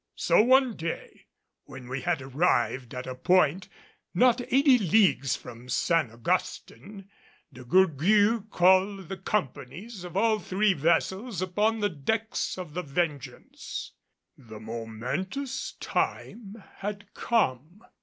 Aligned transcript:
So 0.15 0.41
one 0.41 0.75
day 0.75 1.27
when 1.65 1.87
we 1.87 2.01
had 2.01 2.23
arrived 2.23 2.95
at 2.95 3.05
a 3.05 3.13
point 3.13 3.69
not 4.15 4.41
eighty 4.51 4.79
leagues 4.79 5.35
from 5.35 5.69
San 5.69 6.09
Augustin, 6.09 7.07
De 7.53 7.63
Gourgues 7.63 8.47
called 8.49 9.09
the 9.09 9.17
companies 9.17 10.03
of 10.03 10.17
all 10.17 10.39
three 10.39 10.73
vessels 10.73 11.39
upon 11.39 11.81
the 11.81 11.89
decks 11.89 12.57
of 12.57 12.73
the 12.73 12.81
Vengeance. 12.81 13.91
The 14.35 14.59
momentous 14.59 15.73
time 15.73 16.63
had 16.77 17.13
come. 17.13 17.83